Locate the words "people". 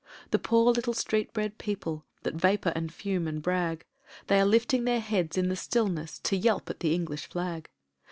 1.59-2.07